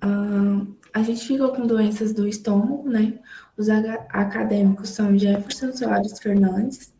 A 0.00 1.02
gente 1.02 1.26
ficou 1.26 1.52
com 1.52 1.66
doenças 1.66 2.12
do 2.12 2.26
estômago, 2.26 2.88
né? 2.88 3.18
Os 3.56 3.68
acadêmicos 3.68 4.90
são 4.90 5.18
Jefferson 5.18 5.72
Soares 5.72 6.18
Fernandes, 6.18 6.92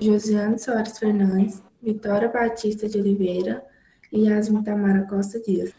Josiane 0.00 0.58
Soares 0.58 0.98
Fernandes, 0.98 1.62
Vitória 1.82 2.28
Batista 2.28 2.88
de 2.88 2.98
Oliveira 2.98 3.64
e 4.10 4.26
Yasmin 4.26 4.62
Tamara 4.62 5.02
Costa 5.02 5.40
Dias. 5.40 5.72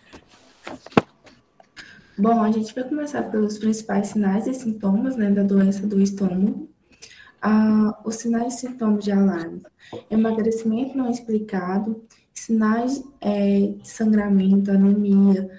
Bom, 2.18 2.44
a 2.44 2.52
gente 2.52 2.76
vai 2.76 2.84
começar 2.84 3.24
pelos 3.24 3.58
principais 3.58 4.10
sinais 4.10 4.46
e 4.46 4.54
sintomas 4.54 5.16
né, 5.16 5.32
da 5.32 5.42
doença 5.42 5.88
do 5.88 6.00
estômago. 6.00 6.70
Ah, 7.42 8.00
os 8.06 8.16
sinais 8.16 8.56
e 8.56 8.58
sintomas 8.68 9.04
de 9.04 9.12
alarme: 9.12 9.62
emagrecimento 10.10 10.96
não 10.96 11.10
explicado, 11.10 12.04
sinais 12.32 13.04
é, 13.20 13.74
de 13.82 13.90
sangramento, 13.90 14.72
anemia, 14.72 15.50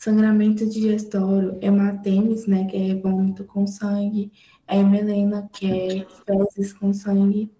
sangramento 0.00 0.66
digestório, 0.66 1.58
hematemes, 1.60 2.46
né, 2.46 2.64
que 2.64 2.74
é 2.74 2.94
vômito 2.94 3.44
com 3.44 3.66
sangue, 3.66 4.32
a 4.66 4.74
hemelena, 4.74 5.46
que 5.52 5.70
é 5.70 6.06
fezes 6.26 6.72
com 6.72 6.90
sangue, 6.94 7.52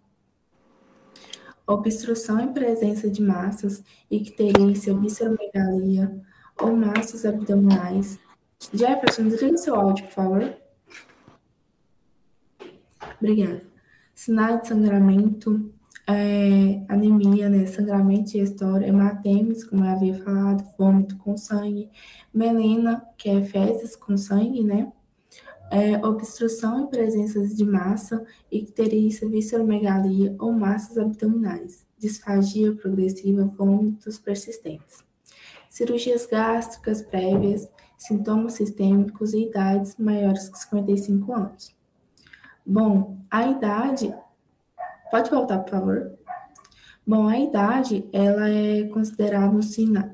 obstrução 1.67 2.41
em 2.41 2.50
presença 2.50 3.11
de 3.11 3.21
massas, 3.21 3.84
icterícia, 4.11 4.97
visceromegalia 4.97 6.19
ou 6.59 6.75
massas 6.75 7.27
abdominais. 7.27 8.19
Jefferson, 8.73 9.29
desliga 9.29 9.59
seu 9.59 9.75
áudio, 9.75 10.06
por 10.06 10.12
favor. 10.15 10.56
Obrigada. 13.21 13.62
Sinais 14.15 14.62
de 14.62 14.69
sangramento, 14.69 15.75
é, 16.12 16.82
anemia, 16.88 17.48
né, 17.48 17.66
sangramento 17.66 18.32
digestório, 18.32 18.87
hematemes, 18.87 19.65
como 19.65 19.84
eu 19.84 19.91
havia 19.91 20.15
falado, 20.22 20.65
vômito 20.78 21.16
com 21.19 21.37
sangue, 21.37 21.91
melena, 22.32 23.04
que 23.16 23.28
é 23.28 23.43
fezes 23.43 23.97
com 23.97 24.16
sangue, 24.16 24.62
né, 24.65 24.91
é, 25.70 26.04
obstrução 26.04 26.81
em 26.81 26.87
presenças 26.88 27.56
de 27.56 27.65
massa, 27.65 28.25
icterícia, 28.50 29.28
visceromegalia 29.28 30.34
ou 30.38 30.53
massas 30.53 30.99
abdominais, 30.99 31.87
disfagia 31.97 32.75
progressiva, 32.75 33.44
vômitos 33.56 34.19
persistentes. 34.19 35.04
Cirurgias 35.69 36.26
gástricas 36.26 37.03
prévias, 37.03 37.69
sintomas 37.97 38.54
sistêmicos 38.54 39.32
e 39.32 39.47
idades 39.47 39.97
maiores 39.97 40.49
que 40.49 40.59
55 40.59 41.32
anos. 41.32 41.76
Bom, 42.66 43.19
a 43.31 43.47
idade 43.47 44.12
Pode 45.10 45.31
voltar, 45.31 45.59
por 45.60 45.71
favor. 45.71 46.12
Bom, 47.06 47.26
a 47.26 47.38
idade, 47.38 48.09
ela 48.12 48.48
é 48.48 48.84
considerada 48.84 49.53
um, 49.54 49.60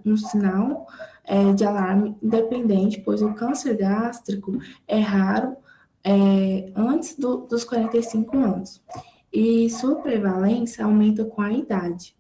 um 0.05 0.17
sinal 0.17 0.87
é, 1.25 1.53
de 1.53 1.65
alarme 1.65 2.17
independente, 2.23 3.01
pois 3.01 3.21
o 3.21 3.35
câncer 3.35 3.77
gástrico 3.77 4.59
é 4.87 4.99
raro 4.99 5.57
é, 6.03 6.71
antes 6.75 7.17
do, 7.17 7.39
dos 7.39 7.65
45 7.65 8.37
anos 8.39 8.81
e 9.33 9.69
sua 9.69 9.97
prevalência 9.97 10.85
aumenta 10.85 11.25
com 11.25 11.43
a 11.43 11.53
idade. 11.53 12.17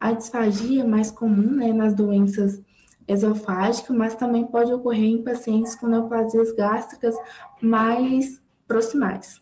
A 0.00 0.12
disfagia 0.12 0.82
é 0.82 0.86
mais 0.86 1.10
comum 1.10 1.52
né, 1.52 1.72
nas 1.72 1.94
doenças 1.94 2.60
esofágicas, 3.06 3.96
mas 3.96 4.14
também 4.14 4.44
pode 4.44 4.72
ocorrer 4.72 5.04
em 5.04 5.22
pacientes 5.22 5.76
com 5.76 5.86
neoplasias 5.86 6.52
gástricas 6.52 7.14
mais 7.60 8.42
proximais. 8.66 9.40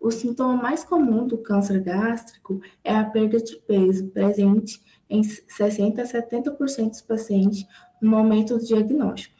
O 0.00 0.10
sintoma 0.10 0.54
mais 0.54 0.84
comum 0.84 1.26
do 1.26 1.38
câncer 1.38 1.80
gástrico 1.80 2.60
é 2.84 2.94
a 2.94 3.04
perda 3.04 3.40
de 3.40 3.56
peso, 3.56 4.08
presente 4.08 4.80
em 5.10 5.22
60 5.22 6.02
a 6.02 6.04
70% 6.04 6.90
dos 6.90 7.00
pacientes 7.00 7.66
no 8.00 8.10
momento 8.10 8.56
do 8.56 8.64
diagnóstico. 8.64 9.36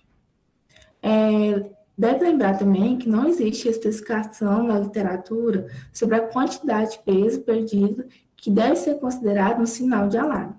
É, 1.00 1.70
deve 1.96 2.24
lembrar 2.24 2.58
também 2.58 2.96
que 2.96 3.08
não 3.08 3.28
existe 3.28 3.68
especificação 3.68 4.64
na 4.64 4.78
literatura 4.78 5.68
sobre 5.92 6.16
a 6.16 6.26
quantidade 6.26 6.92
de 6.92 6.98
peso 7.00 7.40
perdido 7.42 8.04
que 8.36 8.50
deve 8.50 8.76
ser 8.76 8.98
considerado 8.98 9.60
um 9.60 9.66
sinal 9.66 10.08
de 10.08 10.16
alarme. 10.16 10.54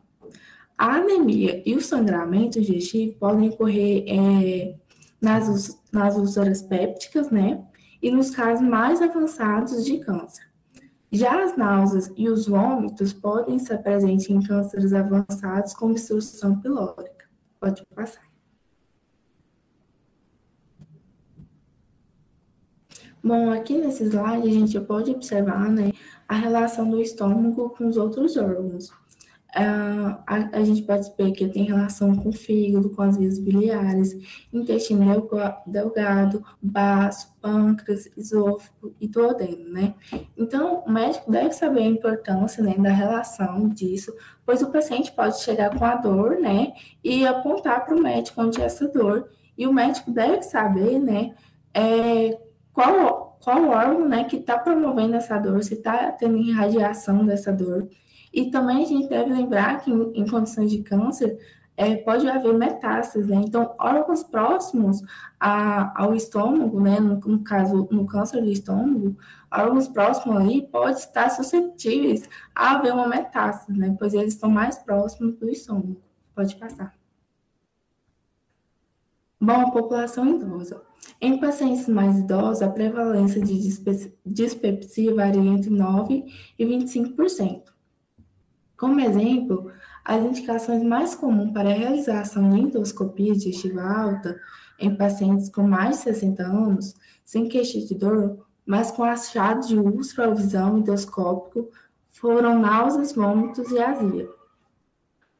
A 0.78 0.95
anemia 0.95 1.62
e 1.66 1.75
o 1.75 1.81
sangramento 1.81 2.60
digestivo 2.62 3.18
podem 3.19 3.50
ocorrer 3.50 4.06
é, 4.07 4.75
nas, 5.22 5.78
nas 5.92 6.16
úlceras 6.16 6.62
pépticas, 6.62 7.30
né? 7.30 7.62
E 8.01 8.12
nos 8.12 8.30
casos 8.30 8.68
mais 8.68 9.01
avançados 9.01 9.86
de 9.86 10.00
câncer. 10.00 10.50
Já 11.12 11.44
as 11.44 11.57
náuseas 11.57 12.12
e 12.16 12.30
os 12.30 12.48
vômitos 12.48 13.12
podem 13.13 13.56
estar 13.56 13.80
presentes 13.80 14.30
em 14.30 14.42
cânceres 14.42 14.94
avançados 14.94 15.74
com 15.74 15.90
obstrução 15.90 16.60
pilórica. 16.60 17.28
Pode 17.60 17.84
passar. 17.96 18.30
Bom, 23.22 23.51
aqui 23.51 23.78
nesse 23.78 24.06
slide 24.06 24.48
a 24.48 24.52
gente 24.52 24.80
pode 24.80 25.12
observar 25.12 25.69
né, 25.69 25.92
a 26.28 26.36
relação 26.36 26.90
do 26.90 27.02
estômago 27.02 27.72
com 27.72 27.88
os 27.88 27.98
outros 27.98 28.38
órgãos. 28.38 28.92
A, 29.54 30.50
a, 30.54 30.63
gente 30.63 30.84
pode 30.84 31.12
ver 31.18 31.31
que 31.31 31.48
tem 31.48 31.63
relação 31.63 32.16
com 32.16 32.30
o 32.30 32.34
fígado, 32.34 32.92
com 32.92 33.01
as 33.01 33.18
vias 33.18 33.40
biliares, 33.40 34.16
intestino 34.54 35.28
delgado, 35.66 36.44
baço, 36.62 37.36
pâncreas, 37.42 38.07
esôfago 38.16 38.94
e 39.01 39.07
duodeno, 39.07 39.72
né? 39.72 39.96
Então, 40.38 40.84
o 40.86 40.92
médico 40.92 41.31
deve 41.31 41.54
saber 41.54 41.81
a 41.81 41.88
importância 41.88 42.63
né, 42.63 42.75
da 42.78 42.92
relação 42.92 43.69
disso, 43.69 44.13
pois 44.46 44.62
o 44.62 44.72
paciente 44.72 45.12
pode 45.12 45.42
chegar 45.42 45.75
com 45.75 45.84
a 45.84 45.95
dor, 45.95 46.40
né, 46.40 46.74
e 47.04 47.25
apontar 47.25 47.86
para 47.86 47.95
o 47.95 48.02
médico 48.02 48.42
onde 48.42 48.62
é 48.62 48.66
essa 48.66 48.88
dor, 48.88 49.30
e 49.57 49.66
o 49.66 49.74
médico 49.74 50.12
deve 50.12 50.44
saber, 50.44 51.00
né, 51.00 51.34
é, 51.74 52.38
qual, 52.72 53.40
qual 53.44 53.68
órgão, 53.69 54.07
né, 54.07 54.25
que 54.25 54.36
está 54.36 54.60
promovendo 54.60 55.16
essa 55.16 55.40
dor, 55.40 55.63
se 55.63 55.74
está 55.74 56.12
tendo 56.12 56.38
irradiação 56.38 57.25
dessa 57.25 57.52
dor, 57.52 57.90
e 58.34 58.52
também 58.52 58.84
a 58.84 58.88
gente 58.88 59.10
deve 59.10 59.31
lembrar 59.34 59.81
que 59.81 59.92
em, 59.92 60.22
em 60.22 60.28
condições 60.28 60.72
de 60.72 60.81
câncer 60.84 61.38
é, 61.80 61.96
pode 61.96 62.28
haver 62.28 62.54
metástases, 62.54 63.26
né? 63.26 63.38
Então, 63.38 63.74
órgãos 63.80 64.22
próximos 64.22 65.02
a, 65.40 66.04
ao 66.04 66.14
estômago, 66.14 66.81
né? 66.81 67.00
No, 67.00 67.18
no, 67.20 67.42
caso, 67.42 67.88
no 67.90 68.06
câncer 68.06 68.42
do 68.42 68.50
estômago, 68.50 69.16
órgãos 69.50 69.88
próximos 69.88 70.36
ali 70.36 70.68
podem 70.68 70.96
estar 70.96 71.30
suscetíveis 71.30 72.28
a 72.54 72.76
haver 72.76 72.94
uma 72.94 73.08
metástase, 73.08 73.72
né? 73.80 73.96
Pois 73.98 74.14
eles 74.14 74.34
estão 74.34 74.50
mais 74.50 74.78
próximos 74.78 75.36
do 75.36 75.50
estômago. 75.50 76.02
Pode 76.36 76.54
passar. 76.58 76.94
Bom, 79.40 79.72
população 79.72 80.36
idosa. 80.36 80.81
Em 81.22 81.40
pacientes 81.40 81.88
mais 81.88 82.20
idosos, 82.20 82.62
a 82.62 82.70
prevalência 82.70 83.42
de 83.42 83.58
dispepsia 84.26 85.16
varia 85.16 85.42
entre 85.42 85.70
9% 85.70 86.26
e 86.60 86.66
25%. 86.66 87.79
Como 88.80 89.02
exemplo, 89.02 89.70
as 90.06 90.24
indicações 90.24 90.81
mais 90.81 91.14
comuns 91.14 91.52
para 91.52 91.70
a 91.70 91.74
realização 91.74 92.50
de 92.50 92.62
endoscopia 92.62 93.34
digestiva 93.34 93.81
alta 93.81 94.40
em 94.80 94.96
pacientes 94.96 95.50
com 95.50 95.64
mais 95.64 95.98
de 95.98 96.04
60 96.04 96.44
anos, 96.44 96.96
sem 97.26 97.50
queixa 97.50 97.78
de 97.81 97.94
dor, 97.94 98.48
mas 98.66 98.90
com 98.90 99.04
achado 99.04 99.68
de 99.68 99.78
úlcera 99.78 100.28
ao 100.28 100.34
exame 100.34 100.80
endoscópico, 100.80 101.70
foram 102.08 102.58
náuseas, 102.58 103.12
vômitos 103.12 103.70
e 103.70 103.80
azia. 103.80 104.30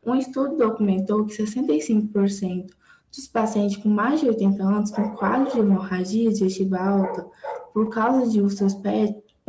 Um 0.06 0.16
estudo 0.16 0.58
documentou 0.58 1.26
que 1.26 1.34
65% 1.34 2.72
dos 3.10 3.28
pacientes 3.28 3.78
com 3.78 3.88
mais 3.88 4.20
de 4.20 4.28
80 4.28 4.64
anos 4.64 4.92
com 4.92 5.16
quadro 5.16 5.54
de 5.54 5.60
hemorragia 5.60 6.30
digestiva 6.30 6.78
alta 6.78 7.26
por 7.74 7.90
causa 7.90 8.30
de 8.30 8.42
úlceras 8.42 8.76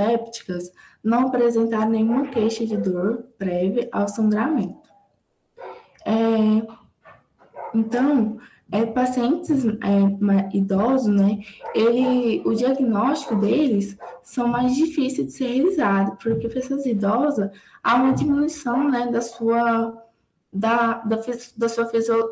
pépticas 0.00 0.72
não 1.04 1.26
apresentar 1.26 1.86
nenhuma 1.86 2.28
queixa 2.28 2.64
de 2.64 2.76
dor 2.78 3.24
prévia 3.38 3.86
ao 3.92 4.08
sangramento. 4.08 4.88
É, 6.06 6.66
então, 7.74 8.38
é, 8.72 8.86
pacientes 8.86 9.66
é, 9.66 10.56
idosos, 10.56 11.14
né, 11.14 11.40
ele, 11.74 12.42
o 12.46 12.54
diagnóstico 12.54 13.36
deles 13.36 13.98
são 14.22 14.48
mais 14.48 14.74
difíceis 14.74 15.26
de 15.26 15.32
ser 15.34 15.48
realizado, 15.48 16.16
porque 16.22 16.48
pessoas 16.48 16.86
idosas 16.86 17.50
há 17.82 17.96
uma 17.96 18.14
diminuição, 18.14 18.88
né, 18.88 19.06
da 19.08 19.20
sua 19.20 20.06
da, 20.52 20.94
da, 20.94 21.16
da 21.56 21.68
sua 21.68 21.88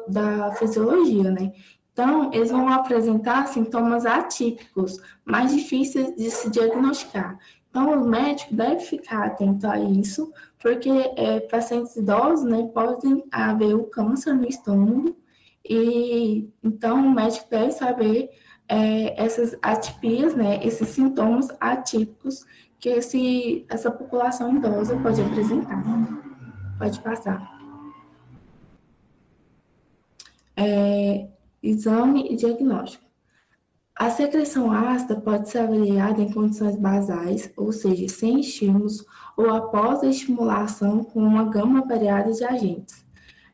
da 0.09 0.51
fisiologia, 0.53 1.31
né? 1.31 1.53
Então, 1.93 2.31
eles 2.33 2.51
vão 2.53 2.69
apresentar 2.69 3.49
sintomas 3.49 4.07
atípicos, 4.07 5.01
mais 5.25 5.53
difíceis 5.53 6.15
de 6.15 6.31
se 6.31 6.49
diagnosticar. 6.49 7.37
Então, 7.71 8.03
o 8.03 8.09
médico 8.09 8.55
deve 8.55 8.81
ficar 8.81 9.27
atento 9.27 9.67
a 9.67 9.79
isso, 9.79 10.33
porque 10.59 10.91
é, 11.17 11.41
pacientes 11.41 11.97
idosos 11.97 12.45
né, 12.45 12.69
podem 12.73 13.25
haver 13.31 13.75
o 13.75 13.85
câncer 13.85 14.35
no 14.35 14.47
estômago, 14.47 15.17
e 15.65 16.49
então 16.63 17.07
o 17.07 17.11
médico 17.11 17.49
deve 17.51 17.73
saber 17.73 18.31
é, 18.69 19.23
essas 19.23 19.57
atipias, 19.63 20.35
né, 20.35 20.61
esses 20.65 20.89
sintomas 20.89 21.49
atípicos 21.61 22.45
que 22.79 22.89
esse, 22.89 23.67
essa 23.69 23.91
população 23.91 24.57
idosa 24.57 24.97
pode 24.99 25.21
apresentar. 25.21 25.83
Pode 26.79 27.01
passar. 27.01 27.59
É, 30.57 31.29
exame 31.63 32.33
e 32.33 32.37
diagnóstico. 32.37 33.08
A 33.99 34.11
secreção 34.11 34.71
ácida 34.71 35.21
pode 35.21 35.49
ser 35.49 35.59
avaliada 35.59 36.23
em 36.23 36.33
condições 36.33 36.77
basais, 36.77 37.51
ou 37.57 37.73
seja, 37.73 38.09
sem 38.09 38.39
estímulos, 38.39 39.05
ou 39.37 39.51
após 39.51 40.05
a 40.05 40.07
estimulação 40.07 41.03
com 41.03 41.21
uma 41.21 41.51
gama 41.51 41.85
variada 41.85 42.31
de 42.33 42.45
agentes. 42.45 43.05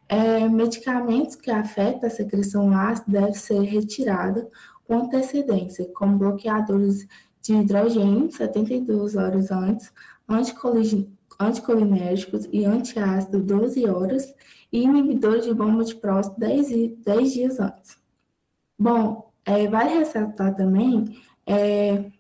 É, 0.07 0.47
medicamentos 0.47 1.35
que 1.35 1.51
afetam 1.51 2.07
a 2.07 2.11
secreção 2.11 2.77
ácida 2.77 3.21
devem 3.21 3.33
ser 3.33 3.63
retirados 3.63 4.45
com 4.87 4.99
antecedência, 4.99 5.91
como 5.95 6.19
bloqueadores 6.19 7.09
de 7.41 7.55
hidrogênio 7.55 8.31
72 8.31 9.17
horas 9.17 9.51
antes, 9.51 9.91
anticolinérgicos 11.39 12.47
e 12.53 12.67
antiácido 12.67 13.41
12 13.41 13.87
horas 13.87 14.35
e 14.71 14.83
inibidores 14.83 15.47
de 15.47 15.55
bomba 15.55 15.85
de 15.85 15.95
próstata 15.95 16.39
10, 16.39 16.99
10 16.99 17.33
dias 17.33 17.59
antes. 17.59 17.97
Bom, 18.79 19.33
é, 19.45 19.69
vale 19.69 19.99
ressaltar 19.99 20.55
também 20.55 21.19
é, 21.47 22.11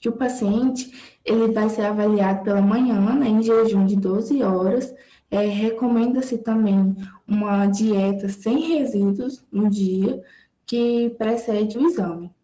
que 0.00 0.08
o 0.08 0.16
paciente 0.16 1.18
ele 1.24 1.52
vai 1.52 1.68
ser 1.68 1.82
avaliado 1.82 2.42
pela 2.42 2.62
manhã, 2.62 3.00
né, 3.14 3.28
em 3.28 3.42
jejum 3.42 3.86
de 3.86 3.96
12 3.96 4.42
horas. 4.42 4.94
É, 5.30 5.46
Recomenda-se 5.46 6.38
também 6.38 6.96
uma 7.26 7.66
dieta 7.66 8.28
sem 8.28 8.78
resíduos 8.78 9.44
no 9.52 9.68
dia 9.68 10.22
que 10.64 11.10
precede 11.18 11.76
o 11.78 11.86
exame. 11.86 12.34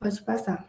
Pode 0.00 0.22
passar. 0.22 0.68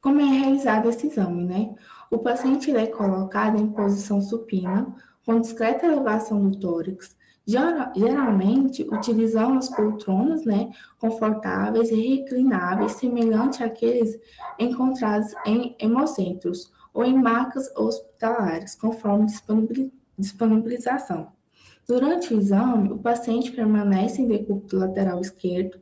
Como 0.00 0.20
é 0.20 0.24
realizado 0.24 0.88
esse 0.88 1.08
exame, 1.08 1.44
né? 1.44 1.74
O 2.10 2.18
paciente 2.18 2.74
é 2.74 2.86
colocado 2.86 3.58
em 3.58 3.70
posição 3.70 4.20
supina, 4.22 4.94
com 5.26 5.40
discreta 5.40 5.86
elevação 5.86 6.48
do 6.48 6.58
tórax, 6.58 7.16
Geralmente, 7.46 8.86
utilizamos 8.90 9.68
poltronas 9.70 10.44
né, 10.44 10.70
confortáveis 10.98 11.90
e 11.90 12.18
reclináveis, 12.18 12.92
semelhante 12.92 13.64
àqueles 13.64 14.18
encontrados 14.58 15.34
em 15.44 15.74
hemocentros 15.78 16.72
ou 16.92 17.04
em 17.04 17.20
marcas 17.20 17.74
hospitalares, 17.76 18.74
conforme 18.74 19.26
disponibilização. 20.18 21.32
Durante 21.88 22.32
o 22.32 22.38
exame, 22.38 22.92
o 22.92 22.98
paciente 22.98 23.50
permanece 23.50 24.22
em 24.22 24.28
decúbito 24.28 24.76
lateral 24.76 25.20
esquerdo, 25.20 25.80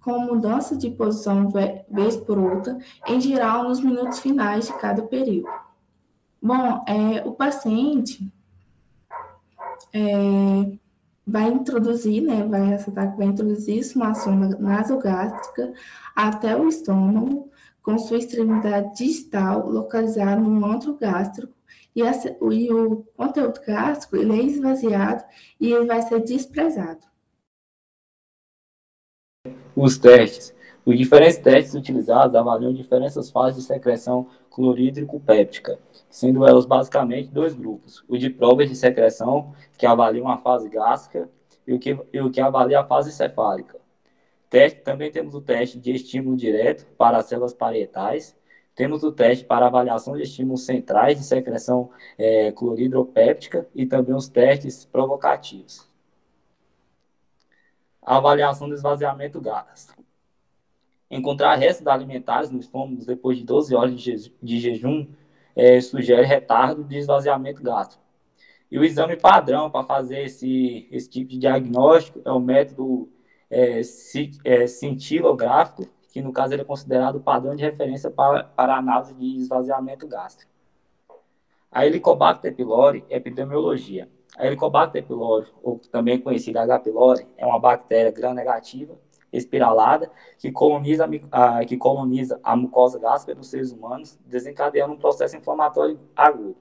com 0.00 0.18
mudança 0.18 0.76
de 0.76 0.90
posição 0.90 1.50
vez 1.90 2.16
por 2.16 2.38
outra, 2.38 2.78
em 3.06 3.20
geral 3.20 3.64
nos 3.64 3.80
minutos 3.80 4.20
finais 4.20 4.66
de 4.66 4.72
cada 4.78 5.02
período. 5.02 5.50
Bom, 6.40 6.82
é, 6.88 7.22
o 7.26 7.32
paciente 7.32 8.32
é, 9.92 10.78
vai 11.30 11.48
introduzir, 11.48 12.22
né, 12.22 12.44
vai 12.44 12.66
ressaltar 12.66 13.12
que 13.12 13.18
vai 13.18 13.26
introduzir 13.28 13.84
uma 13.94 14.14
sonda 14.14 14.58
nasogástrica 14.58 15.72
até 16.14 16.56
o 16.56 16.68
estômago, 16.68 17.50
com 17.82 17.98
sua 17.98 18.18
extremidade 18.18 18.94
distal 18.96 19.68
localizada 19.68 20.40
no 20.40 20.64
antro 20.66 20.96
gástrico, 20.96 21.54
e, 21.94 22.02
essa, 22.02 22.36
e, 22.52 22.72
o 22.72 23.04
conteúdo 23.16 23.60
gástrico 23.66 24.16
ele 24.16 24.38
é 24.38 24.44
esvaziado 24.44 25.24
e 25.58 25.72
ele 25.72 25.86
vai 25.86 26.02
ser 26.02 26.20
desprezado. 26.20 27.04
Os 29.74 29.98
testes. 29.98 30.54
Os 30.84 30.96
diferentes 30.96 31.36
testes 31.38 31.74
utilizados 31.74 32.34
avaliam 32.34 32.72
diferentes 32.72 33.30
fases 33.30 33.60
de 33.60 33.66
secreção 33.66 34.26
clorídrico-péptica, 34.50 35.78
sendo 36.08 36.46
elas 36.46 36.64
basicamente 36.64 37.30
dois 37.30 37.54
grupos: 37.54 38.02
o 38.08 38.16
de 38.16 38.30
provas 38.30 38.68
de 38.68 38.76
secreção, 38.76 39.52
que 39.76 39.86
avalia 39.86 40.26
a 40.26 40.38
fase 40.38 40.68
gástrica, 40.68 41.28
e 41.66 41.74
o 41.74 41.78
que, 41.78 41.98
e 42.12 42.20
o 42.20 42.30
que 42.30 42.40
avalia 42.40 42.80
a 42.80 42.84
fase 42.84 43.12
cefálica. 43.12 43.78
Teste, 44.48 44.80
também 44.80 45.12
temos 45.12 45.34
o 45.34 45.40
teste 45.40 45.78
de 45.78 45.92
estímulo 45.92 46.36
direto 46.36 46.86
para 46.96 47.18
as 47.18 47.26
células 47.26 47.54
parietais, 47.54 48.36
temos 48.74 49.02
o 49.02 49.12
teste 49.12 49.44
para 49.44 49.66
avaliação 49.66 50.16
de 50.16 50.22
estímulos 50.22 50.64
centrais 50.64 51.18
de 51.18 51.24
secreção 51.24 51.90
é, 52.16 52.50
cloridropéptica 52.50 53.68
e 53.74 53.84
também 53.86 54.14
os 54.14 54.28
testes 54.28 54.84
provocativos. 54.86 55.88
Avaliação 58.02 58.68
do 58.68 58.74
esvaziamento 58.74 59.40
gástrico. 59.40 59.99
Encontrar 61.10 61.56
restos 61.56 61.86
alimentares 61.86 62.50
no 62.50 62.60
estômago 62.60 63.04
depois 63.04 63.36
de 63.36 63.44
12 63.44 63.74
horas 63.74 64.00
de, 64.00 64.32
de 64.40 64.60
jejum 64.60 65.06
é, 65.56 65.80
sugere 65.80 66.24
retardo 66.24 66.84
de 66.84 66.98
esvaziamento 66.98 67.62
gástrico. 67.62 68.02
E 68.70 68.78
o 68.78 68.84
exame 68.84 69.16
padrão 69.16 69.68
para 69.68 69.84
fazer 69.84 70.22
esse, 70.24 70.86
esse 70.92 71.10
tipo 71.10 71.30
de 71.30 71.38
diagnóstico 71.38 72.20
é 72.24 72.30
o 72.30 72.38
método 72.38 73.08
é, 73.50 73.80
é, 74.44 74.66
cintilográfico, 74.68 75.88
que 76.12 76.22
no 76.22 76.32
caso 76.32 76.54
ele 76.54 76.62
é 76.62 76.64
considerado 76.64 77.16
o 77.16 77.20
padrão 77.20 77.56
de 77.56 77.62
referência 77.62 78.10
para, 78.10 78.44
para 78.44 78.76
análise 78.76 79.12
de 79.14 79.36
esvaziamento 79.36 80.06
gástrico. 80.06 80.50
A 81.70 81.86
Helicobacter 81.86 82.54
pylori 82.54 83.04
é 83.08 83.16
epidemiologia. 83.16 84.08
A 84.36 84.46
Helicobacter 84.46 85.04
pylori, 85.04 85.48
ou 85.62 85.80
também 85.90 86.20
conhecida 86.20 86.62
H. 86.62 86.80
pylori, 86.80 87.26
é 87.36 87.44
uma 87.44 87.58
bactéria 87.58 88.10
gram-negativa, 88.12 88.96
espiralada, 89.32 90.10
que 90.38 90.50
coloniza 90.50 91.08
a, 91.30 91.64
que 91.64 91.76
coloniza 91.76 92.40
a 92.42 92.56
mucosa 92.56 92.98
gástrica 92.98 93.38
dos 93.38 93.48
seres 93.48 93.72
humanos, 93.72 94.18
desencadeando 94.26 94.94
um 94.94 94.98
processo 94.98 95.36
inflamatório 95.36 95.98
agudo. 96.16 96.56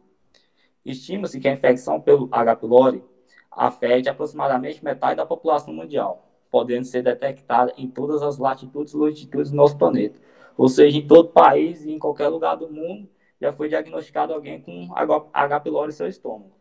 Estima-se 0.85 1.39
que 1.39 1.47
a 1.47 1.53
infecção 1.53 1.99
pelo 1.99 2.29
H. 2.31 2.55
pylori 2.55 3.03
afete 3.51 4.09
aproximadamente 4.09 4.83
metade 4.83 5.17
da 5.17 5.25
população 5.25 5.73
mundial, 5.73 6.25
podendo 6.49 6.85
ser 6.85 7.03
detectada 7.03 7.73
em 7.77 7.87
todas 7.87 8.21
as 8.21 8.37
latitudes 8.37 8.93
e 8.93 8.97
longitudes 8.97 9.51
do 9.51 9.57
nosso 9.57 9.77
planeta. 9.77 10.19
Ou 10.57 10.67
seja, 10.67 10.97
em 10.97 11.05
todo 11.05 11.29
país 11.29 11.85
e 11.85 11.91
em 11.91 11.99
qualquer 11.99 12.27
lugar 12.27 12.55
do 12.55 12.69
mundo 12.69 13.09
já 13.39 13.53
foi 13.53 13.69
diagnosticado 13.69 14.33
alguém 14.33 14.61
com 14.61 14.89
H. 15.33 15.59
pylori 15.59 15.89
em 15.89 15.93
seu 15.93 16.07
estômago. 16.07 16.58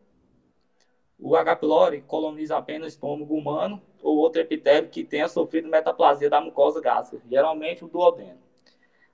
O 1.20 1.34
H. 1.34 1.56
pylori 1.56 2.00
coloniza 2.02 2.56
apenas 2.56 2.87
o 2.87 2.88
estômago 2.88 3.34
humano 3.34 3.82
ou 4.02 4.18
outro 4.18 4.40
epitélio 4.40 4.88
que 4.88 5.02
tenha 5.02 5.26
sofrido 5.28 5.68
metaplasia 5.68 6.30
da 6.30 6.40
mucosa 6.40 6.80
gástrica, 6.80 7.25
geralmente 7.28 7.84
o 7.84 7.88
duodeno. 7.88 8.38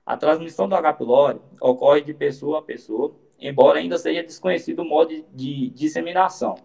A 0.05 0.15
transmissão 0.15 0.69
do 0.69 0.75
H. 0.75 0.93
pylori 0.93 1.41
ocorre 1.59 2.01
de 2.01 2.13
pessoa 2.13 2.59
a 2.59 2.61
pessoa, 2.61 3.15
embora 3.39 3.79
ainda 3.79 3.97
seja 3.97 4.21
desconhecido 4.21 4.83
o 4.83 4.85
modo 4.85 5.11
de, 5.33 5.69
disseminação 5.71 6.55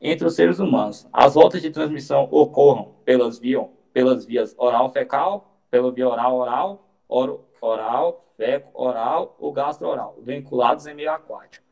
entre 0.00 0.26
os 0.26 0.34
seres 0.34 0.58
humanos. 0.58 1.06
As 1.12 1.36
rotas 1.36 1.60
de 1.60 1.70
transmissão 1.70 2.26
ocorram 2.30 2.94
pelas, 3.04 3.38
via, 3.38 3.68
pelas 3.92 4.24
vias 4.24 4.54
oral-fecal, 4.56 5.58
pela 5.70 5.92
via 5.92 6.08
oral-oral, 6.08 6.88
oral, 7.06 8.24
feco, 8.34 8.70
oral 8.72 9.36
ou 9.38 9.52
gastro-oral, 9.52 10.16
vinculados 10.22 10.86
em 10.86 10.94
meio 10.94 11.12
aquático. 11.12 11.64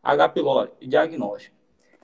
H. 0.00 0.28
pylori, 0.28 0.70
diagnóstico. 0.80 1.55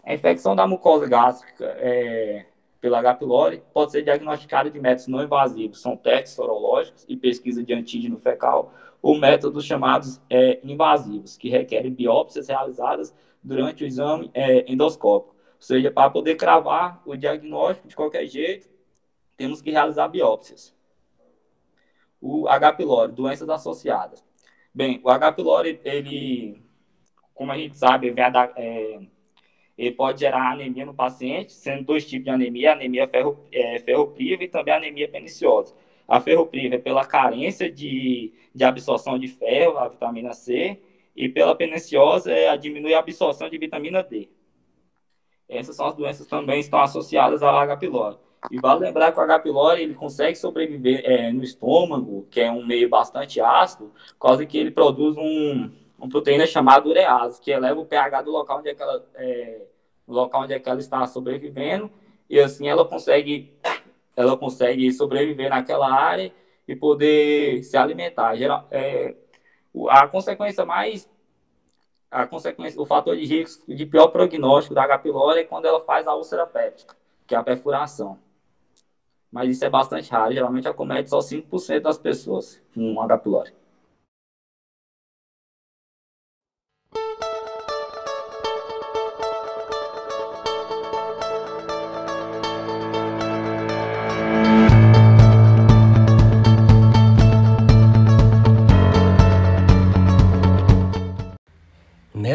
A 0.05 0.15
infecção 0.15 0.57
da 0.57 0.67
mucosa 0.67 1.07
gástrica 1.07 1.65
é, 1.79 2.47
pela 2.81 2.99
H. 2.99 3.15
pylori 3.15 3.63
pode 3.73 3.93
ser 3.93 4.03
diagnosticada 4.03 4.69
de 4.69 4.81
métodos 4.81 5.07
não 5.07 5.23
invasivos, 5.23 5.81
são 5.81 5.97
testes 5.97 6.33
sorológicos 6.33 7.05
e 7.09 7.17
pesquisa 7.17 7.63
de 7.63 7.73
antígeno 7.73 8.19
fecal, 8.19 8.75
ou 9.01 9.17
métodos 9.17 9.65
chamados 9.65 10.21
é, 10.29 10.61
invasivos, 10.65 11.37
que 11.37 11.49
requerem 11.49 11.93
biópsias 11.93 12.49
realizadas 12.49 13.15
durante 13.43 13.85
o 13.85 13.87
exame 13.87 14.31
é, 14.35 14.71
endoscópico. 14.71 15.35
Ou 15.35 15.63
seja, 15.63 15.93
para 15.93 16.11
poder 16.11 16.35
cravar 16.35 17.01
o 17.07 17.17
diagnóstico 17.17 17.87
de 17.87 17.95
qualquer 17.95 18.27
jeito, 18.27 18.69
temos 19.37 19.63
que 19.63 19.71
realizar 19.71 20.09
biópsias. 20.09 20.75
O 22.21 22.49
H. 22.49 22.73
pylori, 22.73 23.13
doenças 23.13 23.49
associadas. 23.49 24.25
Bem, 24.75 25.01
o 25.05 25.11
H. 25.11 25.33
pylori, 25.33 25.81
ele, 25.85 26.61
como 27.35 27.53
a 27.53 27.57
gente 27.57 27.77
sabe, 27.77 28.13
é, 28.57 29.01
ele 29.77 29.93
pode 29.93 30.21
gerar 30.21 30.53
anemia 30.53 30.85
no 30.85 30.95
paciente, 30.95 31.53
sendo 31.53 31.85
dois 31.85 32.07
tipos 32.07 32.25
de 32.25 32.31
anemia, 32.31 32.73
anemia 32.73 33.09
ferro, 33.09 33.39
é, 33.51 33.79
ferropriva 33.79 34.45
e 34.45 34.49
também 34.49 34.75
anemia 34.75 35.09
perniciosa. 35.09 35.75
A 36.07 36.21
ferropriva 36.21 36.75
é 36.75 36.79
pela 36.79 37.05
carência 37.07 37.71
de, 37.71 38.33
de 38.55 38.65
absorção 38.65 39.19
de 39.19 39.29
ferro, 39.29 39.79
a 39.79 39.89
vitamina 39.89 40.33
C, 40.33 40.79
e 41.17 41.29
pela 41.29 41.55
perniciosa 41.55 42.33
é 42.33 42.49
a 42.49 42.57
diminuir 42.57 42.95
a 42.95 42.99
absorção 42.99 43.49
de 43.49 43.59
vitamina 43.59 44.03
D. 44.03 44.29
Essas 45.49 45.77
são 45.77 45.87
as 45.87 45.95
doenças 45.95 46.25
que 46.25 46.31
também 46.31 46.61
estão 46.61 46.81
associadas 46.81 47.43
ao 47.43 47.57
H. 47.57 47.77
pylori. 47.77 48.17
E 48.51 48.59
vale 48.61 48.81
lembrar 48.81 49.13
que 49.13 49.19
o 49.19 49.23
H. 49.23 49.39
pylori 49.41 49.83
ele 49.83 49.95
consegue 49.95 50.37
sobreviver 50.37 51.03
é, 51.05 51.31
no 51.31 51.43
estômago, 51.43 52.27
que 52.31 52.41
é 52.41 52.51
um 52.51 52.65
meio 52.65 52.89
bastante 52.89 53.41
ácido, 53.41 53.93
por 54.19 54.29
causa 54.29 54.47
que 54.47 54.59
ele 54.59 54.71
produz 54.71 55.17
um, 55.17 55.71
uma 56.03 56.09
proteína 56.09 56.45
chamada 56.49 56.89
urease, 56.89 57.41
que 57.41 57.53
eleva 57.53 57.81
o 57.81 57.87
pH 57.87 58.23
do 58.23 58.33
local 58.33 58.59
onde, 58.59 58.71
é 58.71 58.77
ela, 58.77 59.07
é, 59.15 59.63
local 60.09 60.43
onde 60.43 60.53
é 60.53 60.61
ela 60.67 60.81
está 60.81 61.07
sobrevivendo, 61.07 61.89
e 62.29 62.41
assim 62.41 62.69
ela 62.69 62.85
consegue, 62.85 63.57
ela 64.17 64.37
consegue 64.37 64.93
sobreviver 64.93 65.49
naquela 65.49 65.89
área 65.89 66.33
e 66.67 66.75
poder 66.75 67.63
se 67.63 67.77
alimentar. 67.77 68.35
Geral, 68.35 68.67
é, 68.73 69.15
a 69.91 70.09
consequência 70.09 70.65
mais 70.65 71.09
a 72.11 72.27
consequência, 72.27 72.83
o 72.83 72.85
fator 72.85 73.17
de 73.17 73.25
risco 73.25 73.73
de 73.73 73.87
pior 73.87 74.09
prognóstico 74.09 74.75
da 74.75 74.83
H. 74.83 74.99
pylori 74.99 75.41
é 75.41 75.45
quando 75.45 75.67
ela 75.67 75.81
faz 75.81 76.07
a 76.07 76.15
úlcera 76.15 76.47
péptica, 76.47 76.95
que 77.27 77.35
é 77.35 77.39
a 77.39 77.45
perfuração. 77.45 78.19
Mas 79.31 79.51
isso 79.51 79.65
é 79.65 79.71
bastante 79.71 80.11
raro, 80.11 80.33
geralmente 80.33 80.69
acomete 80.69 81.09
só 81.09 81.21
5% 81.21 81.81
das 81.81 81.97
pessoas 81.97 82.61
com 82.75 83.01
H. 83.01 83.19
pylori. 83.19 83.62